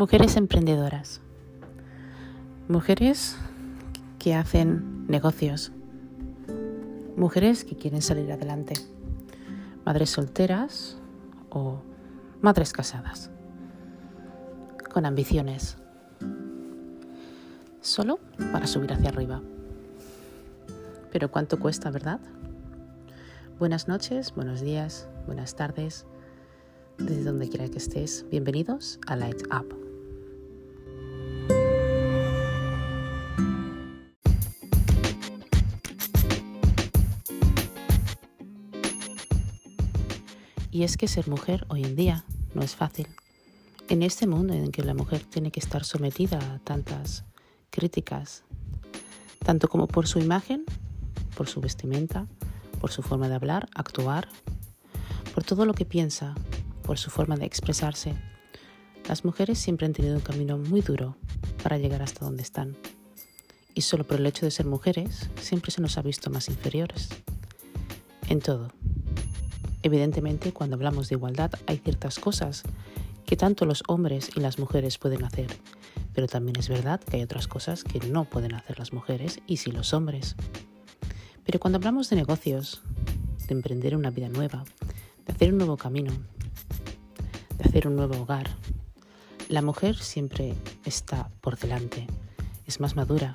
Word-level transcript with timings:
Mujeres 0.00 0.38
emprendedoras. 0.38 1.20
Mujeres 2.68 3.36
que 4.18 4.34
hacen 4.34 5.06
negocios. 5.08 5.72
Mujeres 7.18 7.64
que 7.64 7.76
quieren 7.76 8.00
salir 8.00 8.32
adelante. 8.32 8.72
Madres 9.84 10.08
solteras 10.08 10.96
o 11.50 11.82
madres 12.40 12.72
casadas. 12.72 13.30
Con 14.90 15.04
ambiciones. 15.04 15.76
Solo 17.82 18.20
para 18.52 18.66
subir 18.66 18.94
hacia 18.94 19.10
arriba. 19.10 19.42
Pero 21.12 21.30
¿cuánto 21.30 21.60
cuesta, 21.60 21.90
verdad? 21.90 22.20
Buenas 23.58 23.86
noches, 23.86 24.34
buenos 24.34 24.62
días, 24.62 25.10
buenas 25.26 25.56
tardes, 25.56 26.06
desde 26.96 27.22
donde 27.22 27.50
quiera 27.50 27.68
que 27.68 27.76
estés. 27.76 28.24
Bienvenidos 28.30 28.98
a 29.06 29.14
Light 29.16 29.42
Up. 29.52 29.89
Y 40.70 40.84
es 40.84 40.96
que 40.96 41.08
ser 41.08 41.28
mujer 41.28 41.66
hoy 41.68 41.84
en 41.84 41.96
día 41.96 42.24
no 42.54 42.62
es 42.62 42.76
fácil. 42.76 43.08
En 43.88 44.02
este 44.02 44.26
mundo 44.26 44.54
en 44.54 44.70
que 44.70 44.84
la 44.84 44.94
mujer 44.94 45.22
tiene 45.24 45.50
que 45.50 45.60
estar 45.60 45.84
sometida 45.84 46.38
a 46.38 46.58
tantas 46.60 47.24
críticas, 47.70 48.44
tanto 49.44 49.68
como 49.68 49.88
por 49.88 50.06
su 50.06 50.20
imagen, 50.20 50.64
por 51.36 51.48
su 51.48 51.60
vestimenta, 51.60 52.26
por 52.80 52.92
su 52.92 53.02
forma 53.02 53.28
de 53.28 53.34
hablar, 53.34 53.68
actuar, 53.74 54.28
por 55.34 55.42
todo 55.42 55.66
lo 55.66 55.74
que 55.74 55.84
piensa, 55.84 56.34
por 56.82 56.98
su 56.98 57.10
forma 57.10 57.36
de 57.36 57.46
expresarse, 57.46 58.14
las 59.08 59.24
mujeres 59.24 59.58
siempre 59.58 59.86
han 59.86 59.92
tenido 59.92 60.14
un 60.14 60.20
camino 60.20 60.56
muy 60.56 60.82
duro 60.82 61.16
para 61.62 61.78
llegar 61.78 62.02
hasta 62.02 62.24
donde 62.24 62.42
están. 62.42 62.76
Y 63.74 63.82
solo 63.82 64.04
por 64.04 64.18
el 64.18 64.26
hecho 64.26 64.46
de 64.46 64.52
ser 64.52 64.66
mujeres 64.66 65.30
siempre 65.40 65.72
se 65.72 65.80
nos 65.80 65.98
ha 65.98 66.02
visto 66.02 66.30
más 66.30 66.48
inferiores. 66.48 67.08
En 68.28 68.40
todo, 68.40 68.72
Evidentemente, 69.82 70.52
cuando 70.52 70.76
hablamos 70.76 71.08
de 71.08 71.14
igualdad 71.14 71.52
hay 71.66 71.78
ciertas 71.78 72.18
cosas 72.18 72.62
que 73.24 73.36
tanto 73.36 73.64
los 73.64 73.82
hombres 73.86 74.30
y 74.36 74.40
las 74.40 74.58
mujeres 74.58 74.98
pueden 74.98 75.24
hacer, 75.24 75.46
pero 76.12 76.26
también 76.26 76.58
es 76.58 76.68
verdad 76.68 77.00
que 77.00 77.16
hay 77.16 77.22
otras 77.22 77.46
cosas 77.46 77.84
que 77.84 78.00
no 78.08 78.24
pueden 78.24 78.54
hacer 78.54 78.78
las 78.78 78.92
mujeres 78.92 79.40
y 79.46 79.58
sí 79.58 79.70
los 79.70 79.94
hombres. 79.94 80.36
Pero 81.44 81.60
cuando 81.60 81.78
hablamos 81.78 82.10
de 82.10 82.16
negocios, 82.16 82.82
de 83.46 83.54
emprender 83.54 83.96
una 83.96 84.10
vida 84.10 84.28
nueva, 84.28 84.64
de 85.26 85.32
hacer 85.32 85.52
un 85.52 85.58
nuevo 85.58 85.76
camino, 85.76 86.12
de 87.56 87.64
hacer 87.64 87.86
un 87.86 87.96
nuevo 87.96 88.20
hogar, 88.20 88.50
la 89.48 89.62
mujer 89.62 89.96
siempre 89.96 90.54
está 90.84 91.30
por 91.40 91.58
delante, 91.58 92.06
es 92.66 92.80
más 92.80 92.96
madura, 92.96 93.34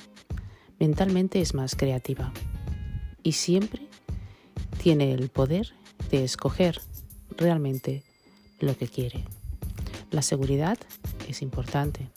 mentalmente 0.80 1.41
es 1.41 1.53
más 1.53 1.75
creativa 1.75 2.31
y 3.23 3.33
siempre 3.33 3.87
tiene 4.81 5.13
el 5.13 5.30
poder 5.30 5.73
de 6.19 6.25
escoger 6.25 6.81
realmente 7.38 8.03
lo 8.59 8.77
que 8.77 8.88
quiere. 8.88 9.25
La 10.11 10.21
seguridad 10.21 10.77
es 11.27 11.41
importante. 11.41 12.09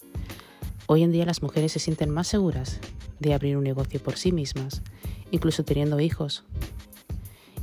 Hoy 0.86 1.02
en 1.02 1.12
día 1.12 1.24
las 1.24 1.42
mujeres 1.42 1.72
se 1.72 1.78
sienten 1.78 2.10
más 2.10 2.28
seguras 2.28 2.78
de 3.18 3.34
abrir 3.34 3.56
un 3.56 3.64
negocio 3.64 4.00
por 4.00 4.16
sí 4.16 4.32
mismas, 4.32 4.82
incluso 5.30 5.64
teniendo 5.64 6.00
hijos. 6.00 6.44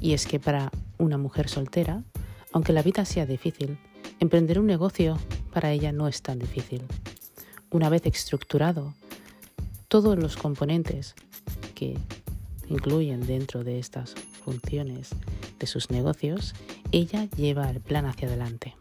Y 0.02 0.14
es 0.14 0.28
que 0.28 0.40
para 0.40 0.72
una 0.98 1.18
mujer 1.18 1.50
soltera, 1.50 2.04
aunque 2.52 2.74
la 2.74 2.84
vida 2.84 3.06
sea 3.06 3.26
difícil, 3.26 3.78
emprender 4.20 4.60
un 4.60 4.68
negocio 4.68 5.18
para 5.54 5.72
ella 5.72 5.92
no 5.92 6.08
es 6.08 6.22
tan 6.22 6.40
difícil. 6.40 6.84
Una 7.72 7.90
vez 7.90 8.06
estructurado 8.06 8.94
todos 9.88 10.18
los 10.18 10.36
componentes 10.36 11.16
que 11.74 11.98
incluyen 12.68 13.26
dentro 13.26 13.64
de 13.64 13.80
estas 13.80 14.16
funciones 14.44 15.10
de 15.60 15.68
sus 15.68 15.90
negocios, 15.90 16.54
ella 16.92 17.26
lleva 17.36 17.70
el 17.70 17.82
plan 17.82 18.06
hacia 18.06 18.28
adelante. 18.28 18.76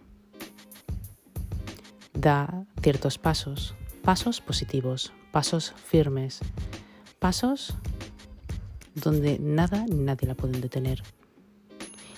Da 2.12 2.64
ciertos 2.82 3.18
pasos, 3.18 3.74
pasos 4.02 4.40
positivos, 4.40 5.12
pasos 5.32 5.72
firmes, 5.76 6.40
pasos 7.18 7.74
donde 8.94 9.38
nada 9.38 9.86
ni 9.86 9.96
nadie 9.96 10.28
la 10.28 10.34
pueden 10.34 10.60
detener. 10.60 11.02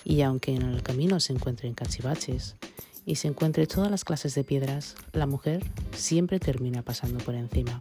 Y 0.04 0.22
aunque 0.22 0.54
en 0.54 0.62
el 0.62 0.82
camino 0.82 1.18
se 1.20 1.32
encuentren 1.32 1.74
cachivaches 1.74 2.56
y 3.04 3.16
se 3.16 3.28
encuentre 3.28 3.66
todas 3.66 3.90
las 3.90 4.04
clases 4.04 4.34
de 4.34 4.44
piedras, 4.44 4.94
la 5.12 5.26
mujer 5.26 5.64
siempre 5.92 6.38
termina 6.38 6.82
pasando 6.82 7.18
por 7.24 7.34
encima. 7.34 7.80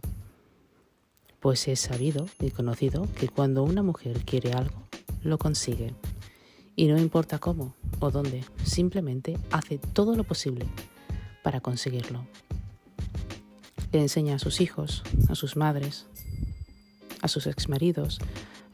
Pues 1.40 1.68
es 1.68 1.80
sabido 1.80 2.26
y 2.40 2.50
conocido 2.50 3.06
que 3.18 3.28
cuando 3.28 3.62
una 3.62 3.82
mujer 3.82 4.24
quiere 4.24 4.52
algo, 4.52 4.82
lo 5.22 5.38
consigue. 5.38 5.94
Y 6.76 6.86
no 6.86 6.98
importa 6.98 7.38
cómo 7.38 7.74
o 8.00 8.10
dónde, 8.10 8.44
simplemente 8.62 9.38
hace 9.50 9.78
todo 9.78 10.14
lo 10.14 10.24
posible 10.24 10.66
para 11.42 11.60
conseguirlo. 11.60 12.26
Le 13.92 14.00
enseña 14.00 14.36
a 14.36 14.38
sus 14.38 14.60
hijos, 14.60 15.02
a 15.28 15.34
sus 15.34 15.56
madres, 15.56 16.06
a 17.22 17.28
sus 17.28 17.46
exmaridos, 17.46 18.18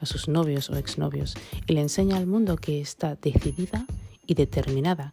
a 0.01 0.07
sus 0.07 0.27
novios 0.27 0.69
o 0.69 0.77
exnovios, 0.77 1.35
y 1.67 1.75
le 1.75 1.81
enseña 1.81 2.17
al 2.17 2.27
mundo 2.27 2.57
que 2.57 2.81
está 2.81 3.15
decidida 3.15 3.87
y 4.27 4.35
determinada 4.35 5.13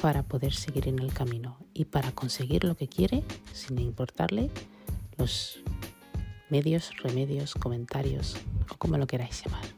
para 0.00 0.22
poder 0.22 0.54
seguir 0.54 0.86
en 0.86 1.00
el 1.00 1.12
camino 1.12 1.58
y 1.74 1.86
para 1.86 2.12
conseguir 2.12 2.64
lo 2.64 2.76
que 2.76 2.88
quiere 2.88 3.24
sin 3.52 3.78
importarle 3.78 4.50
los 5.16 5.60
medios, 6.50 6.92
remedios, 7.02 7.54
comentarios 7.54 8.36
o 8.70 8.76
como 8.76 8.96
lo 8.96 9.06
queráis 9.06 9.42
llamar. 9.44 9.77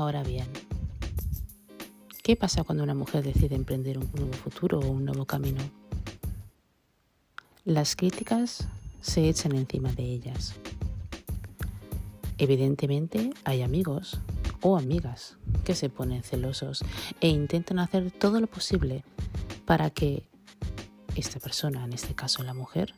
Ahora 0.00 0.22
bien, 0.22 0.46
¿qué 2.22 2.34
pasa 2.34 2.64
cuando 2.64 2.82
una 2.82 2.94
mujer 2.94 3.22
decide 3.22 3.54
emprender 3.54 3.98
un 3.98 4.10
nuevo 4.14 4.32
futuro 4.32 4.78
o 4.80 4.88
un 4.88 5.04
nuevo 5.04 5.26
camino? 5.26 5.60
Las 7.66 7.96
críticas 7.96 8.66
se 9.02 9.28
echan 9.28 9.54
encima 9.54 9.92
de 9.92 10.04
ellas. 10.04 10.54
Evidentemente 12.38 13.34
hay 13.44 13.60
amigos 13.60 14.18
o 14.62 14.78
amigas 14.78 15.36
que 15.64 15.74
se 15.74 15.90
ponen 15.90 16.22
celosos 16.22 16.82
e 17.20 17.28
intentan 17.28 17.78
hacer 17.78 18.10
todo 18.10 18.40
lo 18.40 18.46
posible 18.46 19.04
para 19.66 19.90
que 19.90 20.24
esta 21.14 21.40
persona, 21.40 21.84
en 21.84 21.92
este 21.92 22.14
caso 22.14 22.42
la 22.42 22.54
mujer, 22.54 22.94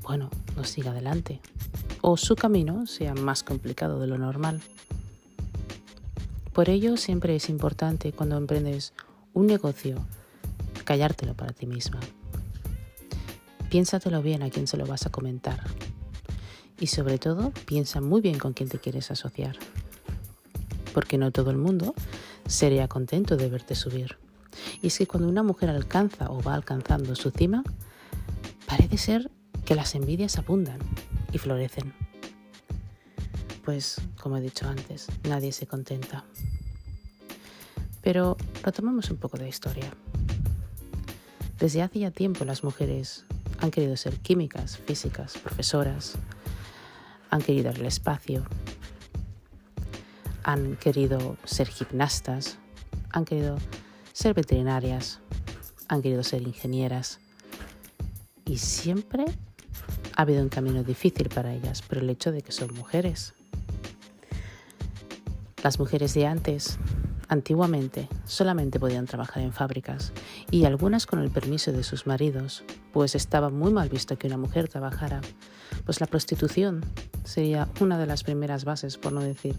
bueno, 0.00 0.30
no 0.56 0.64
siga 0.64 0.92
adelante 0.92 1.42
o 2.00 2.16
su 2.16 2.34
camino 2.34 2.86
sea 2.86 3.12
más 3.12 3.42
complicado 3.42 4.00
de 4.00 4.06
lo 4.06 4.16
normal. 4.16 4.62
Por 6.58 6.70
ello 6.70 6.96
siempre 6.96 7.36
es 7.36 7.50
importante 7.50 8.10
cuando 8.10 8.36
emprendes 8.36 8.92
un 9.32 9.46
negocio 9.46 10.04
callártelo 10.82 11.34
para 11.34 11.52
ti 11.52 11.68
misma. 11.68 12.00
Piénsatelo 13.70 14.20
bien 14.22 14.42
a 14.42 14.50
quién 14.50 14.66
se 14.66 14.76
lo 14.76 14.84
vas 14.84 15.06
a 15.06 15.10
comentar. 15.10 15.60
Y 16.80 16.88
sobre 16.88 17.18
todo, 17.18 17.52
piensa 17.64 18.00
muy 18.00 18.20
bien 18.20 18.40
con 18.40 18.54
quién 18.54 18.68
te 18.68 18.80
quieres 18.80 19.12
asociar. 19.12 19.56
Porque 20.94 21.16
no 21.16 21.30
todo 21.30 21.52
el 21.52 21.58
mundo 21.58 21.94
sería 22.48 22.88
contento 22.88 23.36
de 23.36 23.48
verte 23.48 23.76
subir. 23.76 24.18
Y 24.82 24.88
es 24.88 24.98
que 24.98 25.06
cuando 25.06 25.28
una 25.28 25.44
mujer 25.44 25.70
alcanza 25.70 26.28
o 26.28 26.42
va 26.42 26.54
alcanzando 26.54 27.14
su 27.14 27.30
cima, 27.30 27.62
parece 28.66 28.98
ser 28.98 29.30
que 29.64 29.76
las 29.76 29.94
envidias 29.94 30.38
abundan 30.38 30.80
y 31.32 31.38
florecen. 31.38 32.07
Pues, 33.68 34.00
como 34.18 34.38
he 34.38 34.40
dicho 34.40 34.66
antes, 34.66 35.08
nadie 35.24 35.52
se 35.52 35.66
contenta. 35.66 36.24
Pero 38.00 38.38
retomamos 38.62 39.10
un 39.10 39.18
poco 39.18 39.36
de 39.36 39.46
historia. 39.46 39.92
Desde 41.58 41.82
hace 41.82 41.98
ya 41.98 42.10
tiempo 42.10 42.46
las 42.46 42.64
mujeres 42.64 43.26
han 43.60 43.70
querido 43.70 43.94
ser 43.98 44.16
químicas, 44.20 44.78
físicas, 44.78 45.36
profesoras, 45.36 46.14
han 47.28 47.42
querido 47.42 47.70
el 47.70 47.84
espacio, 47.84 48.46
han 50.44 50.76
querido 50.76 51.36
ser 51.44 51.68
gimnastas, 51.68 52.56
han 53.10 53.26
querido 53.26 53.58
ser 54.14 54.32
veterinarias, 54.32 55.20
han 55.88 56.00
querido 56.00 56.22
ser 56.22 56.40
ingenieras 56.40 57.20
y 58.46 58.56
siempre 58.56 59.26
ha 60.16 60.22
habido 60.22 60.40
un 60.40 60.48
camino 60.48 60.82
difícil 60.84 61.28
para 61.28 61.52
ellas 61.52 61.82
por 61.82 61.98
el 61.98 62.08
hecho 62.08 62.32
de 62.32 62.40
que 62.40 62.52
son 62.52 62.72
mujeres. 62.72 63.34
Las 65.62 65.78
mujeres 65.78 66.14
de 66.14 66.26
antes 66.26 66.78
Antiguamente 67.30 68.08
solamente 68.24 68.80
podían 68.80 69.04
trabajar 69.04 69.42
en 69.42 69.52
fábricas 69.52 70.12
y 70.50 70.64
algunas 70.64 71.04
con 71.04 71.18
el 71.18 71.30
permiso 71.30 71.72
de 71.72 71.82
sus 71.84 72.06
maridos, 72.06 72.64
pues 72.90 73.14
estaba 73.14 73.50
muy 73.50 73.70
mal 73.70 73.90
visto 73.90 74.16
que 74.16 74.28
una 74.28 74.38
mujer 74.38 74.68
trabajara, 74.68 75.20
pues 75.84 76.00
la 76.00 76.06
prostitución 76.06 76.86
sería 77.24 77.68
una 77.80 77.98
de 77.98 78.06
las 78.06 78.24
primeras 78.24 78.64
bases, 78.64 78.96
por 78.96 79.12
no 79.12 79.20
decir 79.20 79.54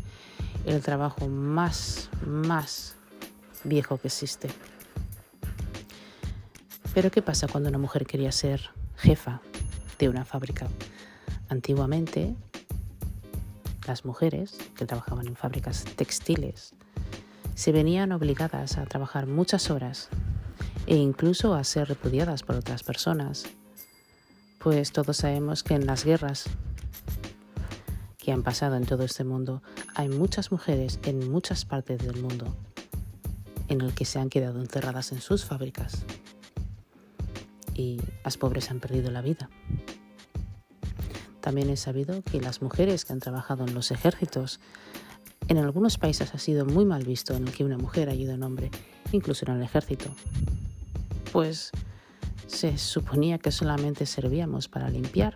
el 0.65 0.81
trabajo 0.81 1.27
más, 1.27 2.09
más 2.25 2.95
viejo 3.63 3.99
que 3.99 4.07
existe. 4.07 4.49
Pero 6.95 7.11
¿qué 7.11 7.21
pasa 7.21 7.47
cuando 7.47 7.69
una 7.69 7.77
mujer 7.77 8.07
quería 8.07 8.31
ser 8.31 8.71
jefa 8.97 9.41
de 9.99 10.09
una 10.09 10.25
fábrica? 10.25 10.67
Antiguamente, 11.49 12.33
las 13.89 14.05
mujeres 14.05 14.55
que 14.75 14.85
trabajaban 14.85 15.25
en 15.25 15.35
fábricas 15.35 15.83
textiles 15.95 16.75
se 17.55 17.71
venían 17.71 18.11
obligadas 18.11 18.77
a 18.77 18.85
trabajar 18.85 19.25
muchas 19.25 19.71
horas 19.71 20.09
e 20.85 20.95
incluso 20.95 21.55
a 21.55 21.63
ser 21.63 21.87
repudiadas 21.87 22.43
por 22.43 22.55
otras 22.55 22.83
personas, 22.83 23.45
pues 24.59 24.91
todos 24.91 25.17
sabemos 25.17 25.63
que 25.63 25.73
en 25.73 25.87
las 25.87 26.05
guerras 26.05 26.45
que 28.19 28.31
han 28.31 28.43
pasado 28.43 28.75
en 28.75 28.85
todo 28.85 29.03
este 29.05 29.23
mundo 29.23 29.63
hay 29.95 30.07
muchas 30.07 30.51
mujeres 30.51 30.99
en 31.01 31.31
muchas 31.31 31.65
partes 31.65 31.97
del 31.97 32.21
mundo 32.21 32.55
en 33.69 33.81
el 33.81 33.95
que 33.95 34.05
se 34.05 34.19
han 34.19 34.29
quedado 34.29 34.61
encerradas 34.61 35.11
en 35.13 35.21
sus 35.21 35.45
fábricas 35.45 36.05
y 37.73 37.99
las 38.23 38.37
pobres 38.37 38.69
han 38.69 38.81
perdido 38.81 39.09
la 39.09 39.23
vida. 39.23 39.49
También 41.41 41.69
he 41.69 41.77
sabido 41.77 42.21
que 42.21 42.41
las 42.41 42.61
mujeres 42.61 43.05
que 43.05 43.13
han 43.13 43.19
trabajado 43.19 43.65
en 43.65 43.73
los 43.73 43.91
ejércitos 43.91 44.59
en 45.47 45.57
algunos 45.57 45.97
países 45.97 46.33
ha 46.33 46.37
sido 46.37 46.65
muy 46.65 46.85
mal 46.85 47.03
visto 47.03 47.33
en 47.33 47.47
el 47.47 47.53
que 47.53 47.63
una 47.63 47.77
mujer 47.77 48.09
ayude 48.09 48.33
a 48.33 48.35
un 48.35 48.43
hombre, 48.43 48.69
incluso 49.11 49.45
en 49.45 49.57
el 49.57 49.63
ejército. 49.63 50.13
Pues 51.31 51.71
se 52.45 52.77
suponía 52.77 53.37
que 53.37 53.51
solamente 53.51 54.05
servíamos 54.05 54.67
para 54.67 54.89
limpiar. 54.89 55.33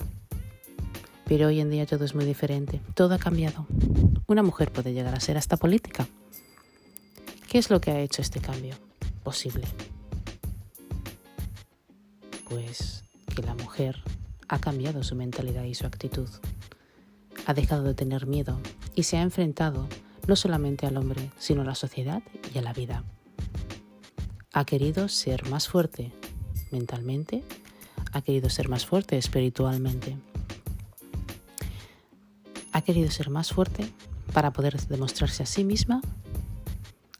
Pero 1.25 1.47
hoy 1.47 1.61
en 1.61 1.69
día 1.69 1.85
todo 1.85 2.03
es 2.03 2.15
muy 2.15 2.25
diferente, 2.25 2.81
todo 2.95 3.15
ha 3.15 3.17
cambiado. 3.17 3.65
Una 4.27 4.43
mujer 4.43 4.71
puede 4.71 4.93
llegar 4.93 5.15
a 5.15 5.19
ser 5.19 5.37
hasta 5.37 5.57
política. 5.57 6.07
¿Qué 7.47 7.57
es 7.57 7.69
lo 7.69 7.79
que 7.79 7.91
ha 7.91 7.99
hecho 7.99 8.21
este 8.21 8.39
cambio 8.39 8.75
posible? 9.23 9.65
Pues 12.49 13.03
que 13.35 13.41
la 13.41 13.55
mujer 13.55 14.03
ha 14.53 14.59
cambiado 14.59 15.03
su 15.03 15.15
mentalidad 15.15 15.63
y 15.63 15.73
su 15.73 15.87
actitud. 15.87 16.29
Ha 17.47 17.55
dejado 17.55 17.81
de 17.85 17.95
tener 17.95 18.27
miedo 18.27 18.59
y 18.93 19.01
se 19.01 19.17
ha 19.17 19.23
enfrentado 19.23 19.87
no 20.27 20.35
solamente 20.35 20.85
al 20.85 20.95
hombre, 20.97 21.31
sino 21.39 21.63
a 21.63 21.65
la 21.65 21.73
sociedad 21.73 22.21
y 22.53 22.59
a 22.59 22.61
la 22.61 22.71
vida. 22.71 23.03
Ha 24.53 24.63
querido 24.63 25.09
ser 25.09 25.49
más 25.49 25.67
fuerte 25.67 26.11
mentalmente, 26.71 27.43
ha 28.11 28.21
querido 28.21 28.51
ser 28.51 28.69
más 28.69 28.85
fuerte 28.85 29.17
espiritualmente. 29.17 30.17
Ha 32.73 32.81
querido 32.83 33.09
ser 33.09 33.31
más 33.31 33.53
fuerte 33.53 33.91
para 34.33 34.53
poder 34.53 34.79
demostrarse 34.85 35.41
a 35.41 35.47
sí 35.47 35.63
misma 35.63 35.99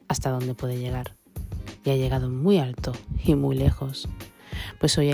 hasta 0.08 0.30
dónde 0.30 0.54
puede 0.54 0.78
llegar. 0.78 1.16
Y 1.84 1.90
ha 1.90 1.96
llegado 1.96 2.30
muy 2.30 2.60
alto 2.60 2.94
y 3.26 3.34
muy 3.34 3.56
lejos. 3.56 4.08
Pues 4.80 4.96
hoy, 5.00 5.10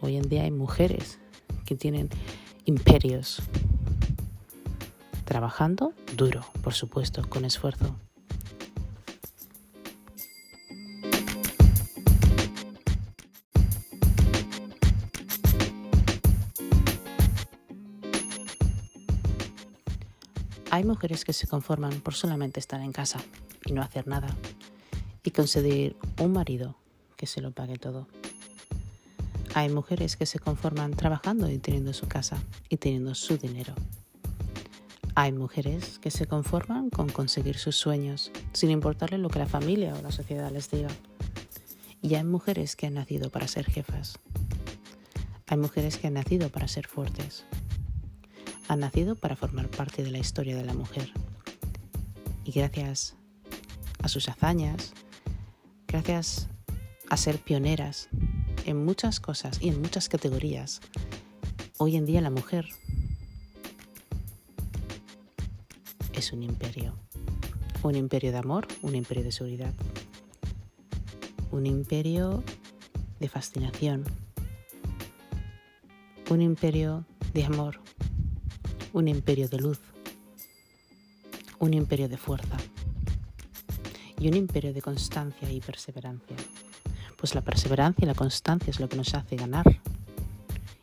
hoy 0.00 0.16
en 0.16 0.26
día 0.26 0.44
hay 0.44 0.50
mujeres 0.50 1.20
que 1.70 1.76
tienen 1.76 2.08
imperios, 2.64 3.40
trabajando 5.24 5.94
duro, 6.16 6.44
por 6.64 6.74
supuesto, 6.74 7.22
con 7.28 7.44
esfuerzo. 7.44 7.94
Hay 20.72 20.82
mujeres 20.82 21.24
que 21.24 21.32
se 21.32 21.46
conforman 21.46 22.00
por 22.00 22.14
solamente 22.14 22.58
estar 22.58 22.80
en 22.80 22.90
casa 22.90 23.20
y 23.64 23.72
no 23.72 23.82
hacer 23.82 24.08
nada 24.08 24.34
y 25.22 25.30
conceder 25.30 25.94
un 26.18 26.32
marido 26.32 26.74
que 27.16 27.28
se 27.28 27.40
lo 27.40 27.52
pague 27.52 27.76
todo. 27.76 28.08
Hay 29.52 29.68
mujeres 29.68 30.16
que 30.16 30.26
se 30.26 30.38
conforman 30.38 30.92
trabajando 30.92 31.50
y 31.50 31.58
teniendo 31.58 31.92
su 31.92 32.06
casa 32.06 32.40
y 32.68 32.76
teniendo 32.76 33.16
su 33.16 33.36
dinero. 33.36 33.74
Hay 35.16 35.32
mujeres 35.32 35.98
que 35.98 36.12
se 36.12 36.26
conforman 36.26 36.88
con 36.88 37.08
conseguir 37.08 37.58
sus 37.58 37.74
sueños, 37.74 38.30
sin 38.52 38.70
importarle 38.70 39.18
lo 39.18 39.28
que 39.28 39.40
la 39.40 39.46
familia 39.46 39.94
o 39.94 40.02
la 40.02 40.12
sociedad 40.12 40.52
les 40.52 40.70
diga. 40.70 40.88
Y 42.00 42.14
hay 42.14 42.22
mujeres 42.22 42.76
que 42.76 42.86
han 42.86 42.94
nacido 42.94 43.30
para 43.30 43.48
ser 43.48 43.66
jefas. 43.66 44.20
Hay 45.48 45.56
mujeres 45.56 45.98
que 45.98 46.06
han 46.06 46.14
nacido 46.14 46.48
para 46.48 46.68
ser 46.68 46.86
fuertes. 46.86 47.44
Han 48.68 48.80
nacido 48.80 49.16
para 49.16 49.34
formar 49.34 49.68
parte 49.68 50.04
de 50.04 50.12
la 50.12 50.18
historia 50.18 50.56
de 50.56 50.64
la 50.64 50.74
mujer. 50.74 51.12
Y 52.44 52.52
gracias 52.52 53.16
a 54.00 54.06
sus 54.06 54.28
hazañas, 54.28 54.92
gracias 55.88 56.48
a 57.08 57.16
ser 57.16 57.40
pioneras 57.40 58.08
en 58.70 58.84
muchas 58.84 59.20
cosas 59.20 59.60
y 59.60 59.68
en 59.68 59.80
muchas 59.80 60.08
categorías, 60.08 60.80
hoy 61.78 61.96
en 61.96 62.06
día 62.06 62.20
la 62.20 62.30
mujer 62.30 62.68
es 66.12 66.32
un 66.32 66.42
imperio. 66.42 66.94
Un 67.82 67.96
imperio 67.96 68.30
de 68.30 68.38
amor, 68.38 68.68
un 68.82 68.94
imperio 68.94 69.24
de 69.24 69.32
seguridad. 69.32 69.72
Un 71.50 71.66
imperio 71.66 72.44
de 73.18 73.28
fascinación. 73.28 74.04
Un 76.28 76.40
imperio 76.40 77.04
de 77.34 77.44
amor. 77.44 77.80
Un 78.92 79.08
imperio 79.08 79.48
de 79.48 79.58
luz. 79.58 79.80
Un 81.58 81.74
imperio 81.74 82.08
de 82.08 82.16
fuerza. 82.16 82.56
Y 84.18 84.28
un 84.28 84.34
imperio 84.34 84.72
de 84.72 84.82
constancia 84.82 85.50
y 85.50 85.60
perseverancia. 85.60 86.36
Pues 87.20 87.34
la 87.34 87.42
perseverancia 87.42 88.02
y 88.02 88.06
la 88.06 88.14
constancia 88.14 88.70
es 88.70 88.80
lo 88.80 88.88
que 88.88 88.96
nos 88.96 89.14
hace 89.14 89.36
ganar 89.36 89.80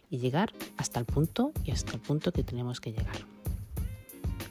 y 0.09 0.19
llegar 0.19 0.53
hasta 0.77 0.99
el 0.99 1.05
punto 1.05 1.51
y 1.65 1.71
hasta 1.71 1.93
el 1.93 1.99
punto 1.99 2.31
que 2.31 2.43
tenemos 2.43 2.79
que 2.79 2.93
llegar 2.93 3.25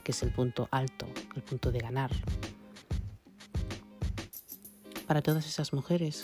que 0.07 0.11
es 0.13 0.23
el 0.23 0.31
punto 0.31 0.69
alto, 0.71 1.05
el 1.35 1.41
punto 1.41 1.69
de 1.69 1.79
ganar. 1.79 2.11
Para 5.05 5.21
todas 5.21 5.45
esas 5.45 5.73
mujeres 5.73 6.23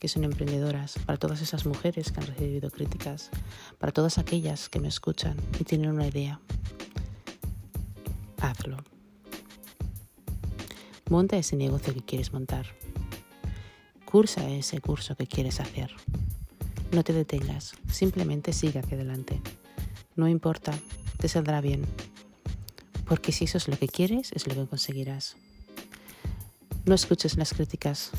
que 0.00 0.08
son 0.08 0.24
emprendedoras, 0.24 0.98
para 1.06 1.16
todas 1.16 1.40
esas 1.40 1.66
mujeres 1.66 2.10
que 2.10 2.18
han 2.18 2.26
recibido 2.26 2.68
críticas, 2.68 3.30
para 3.78 3.92
todas 3.92 4.18
aquellas 4.18 4.68
que 4.68 4.80
me 4.80 4.88
escuchan 4.88 5.36
y 5.60 5.62
tienen 5.62 5.90
una 5.90 6.08
idea, 6.08 6.40
hazlo. 8.40 8.78
Monta 11.08 11.36
ese 11.36 11.54
negocio 11.54 11.94
que 11.94 12.02
quieres 12.02 12.32
montar. 12.32 12.66
Cursa 14.06 14.48
ese 14.48 14.80
curso 14.80 15.16
que 15.16 15.26
quieres 15.26 15.60
hacer. 15.60 15.90
No 16.92 17.02
te 17.02 17.12
detengas, 17.12 17.74
simplemente 17.92 18.52
sigue 18.52 18.78
hacia 18.78 18.96
adelante. 18.96 19.42
No 20.14 20.28
importa, 20.28 20.72
te 21.18 21.28
saldrá 21.28 21.60
bien. 21.60 21.84
Porque 23.06 23.32
si 23.32 23.44
eso 23.44 23.58
es 23.58 23.68
lo 23.68 23.76
que 23.76 23.88
quieres, 23.88 24.32
es 24.32 24.46
lo 24.46 24.54
que 24.54 24.66
conseguirás. 24.66 25.36
No 26.84 26.94
escuches 26.94 27.36
las 27.36 27.52
críticas, 27.52 28.12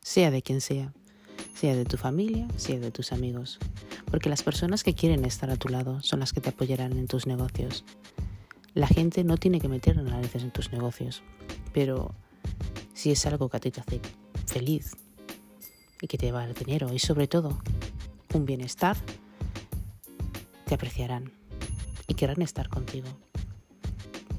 sea 0.00 0.30
de 0.30 0.42
quien 0.42 0.60
sea, 0.60 0.92
sea 1.54 1.74
de 1.74 1.84
tu 1.84 1.96
familia, 1.96 2.46
sea 2.56 2.78
de 2.78 2.92
tus 2.92 3.10
amigos, 3.10 3.58
porque 4.06 4.30
las 4.30 4.44
personas 4.44 4.84
que 4.84 4.94
quieren 4.94 5.24
estar 5.24 5.50
a 5.50 5.56
tu 5.56 5.68
lado 5.68 6.00
son 6.02 6.20
las 6.20 6.32
que 6.32 6.40
te 6.40 6.50
apoyarán 6.50 6.92
en 6.92 7.08
tus 7.08 7.26
negocios. 7.26 7.84
La 8.74 8.86
gente 8.86 9.24
no 9.24 9.36
tiene 9.36 9.60
que 9.60 9.68
meter 9.68 9.98
análisis 9.98 10.44
en 10.44 10.52
tus 10.52 10.70
negocios, 10.70 11.22
pero 11.74 12.14
si 12.94 13.10
es 13.10 13.26
algo 13.26 13.48
que 13.48 13.56
a 13.56 13.60
ti 13.60 13.72
te 13.72 13.80
hace 13.80 14.00
feliz 14.52 14.96
y 16.00 16.06
que 16.06 16.18
te 16.18 16.30
va 16.30 16.42
a 16.42 16.46
dar 16.46 16.54
dinero 16.54 16.92
y 16.92 16.98
sobre 16.98 17.26
todo 17.26 17.58
un 18.34 18.44
bienestar, 18.44 18.96
te 20.66 20.74
apreciarán 20.74 21.32
y 22.06 22.14
querrán 22.14 22.42
estar 22.42 22.68
contigo. 22.68 23.08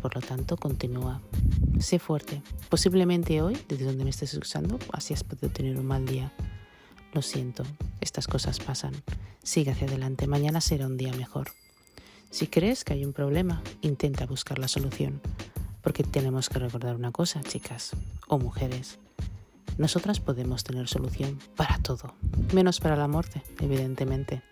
Por 0.01 0.15
lo 0.15 0.22
tanto, 0.22 0.58
continúa. 0.58 1.22
Sé 1.79 1.98
fuerte. 1.98 2.41
Posiblemente 2.70 3.41
hoy, 3.41 3.58
desde 3.67 3.86
donde 3.86 4.03
me 4.03 4.10
estés 4.10 4.34
escuchando, 4.34 4.77
así 4.91 5.13
has 5.13 5.24
podido 5.24 5.50
tener 5.50 5.77
un 5.77 5.86
mal 5.86 6.05
día. 6.05 6.32
Lo 7.13 7.22
siento, 7.22 7.63
estas 8.01 8.27
cosas 8.27 8.60
pasan. 8.60 8.93
Sigue 9.43 9.72
hacia 9.72 9.88
adelante. 9.88 10.27
Mañana 10.27 10.62
será 10.62 10.88
un 10.88 10.98
día 10.98 11.13
mejor. 11.13 11.51
Si 12.29 12.48
crees 12.48 12.84
que 12.84 12.93
hay 12.93 13.05
un 13.05 13.13
problema, 13.13 13.62
intenta 13.82 14.25
buscar 14.25 14.60
la 14.60 14.67
solución. 14.67 15.22
Porque 15.82 16.03
tenemos 16.03 16.50
que 16.50 16.60
recordar 16.60 16.96
una 16.96 17.12
cosa, 17.12 17.41
chicas 17.41 17.91
o 18.27 18.39
mujeres. 18.39 19.00
Nosotras 19.77 20.20
podemos 20.20 20.63
tener 20.63 20.88
solución 20.88 21.39
para 21.56 21.80
todo, 21.80 22.13
menos 22.53 22.80
para 22.80 22.96
la 22.96 23.08
muerte, 23.08 23.42
evidentemente. 23.60 24.44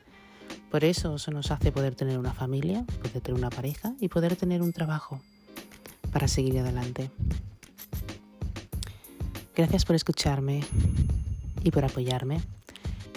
Por 0.72 0.84
eso 0.84 1.16
eso 1.16 1.32
nos 1.32 1.52
hace 1.52 1.72
poder 1.72 1.96
tener 1.96 2.18
una 2.18 2.34
familia, 2.34 2.84
poder 3.02 3.22
tener 3.22 3.38
una 3.38 3.50
pareja 3.50 3.94
y 4.00 4.08
poder 4.08 4.36
tener 4.36 4.62
un 4.62 4.74
trabajo 4.74 5.22
para 6.12 6.28
seguir 6.28 6.60
adelante. 6.60 7.12
Gracias 9.56 9.86
por 9.86 9.96
escucharme 9.96 10.64
y 11.64 11.72
por 11.72 11.86
apoyarme 11.86 12.42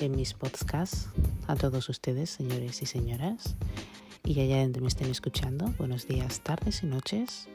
en 0.01 0.17
mis 0.17 0.35
podcasts. 0.35 1.09
A 1.47 1.57
todos 1.57 1.89
ustedes, 1.89 2.31
señores 2.31 2.83
y 2.83 2.87
señoras. 2.87 3.55
Y 4.25 4.41
allá 4.41 4.63
donde 4.63 4.81
me 4.81 4.89
estén 4.89 5.11
escuchando, 5.11 5.73
buenos 5.79 6.09
días, 6.09 6.41
tardes 6.41 6.83
y 6.83 6.87
noches. 6.87 7.49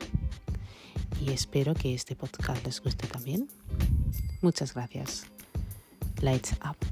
Y 1.22 1.32
espero 1.32 1.74
que 1.74 1.94
este 1.94 2.16
podcast 2.16 2.66
les 2.66 2.82
guste 2.82 3.08
también. 3.08 3.48
Muchas 4.42 4.74
gracias. 4.74 5.26
Lights 6.22 6.54
up. 6.64 6.89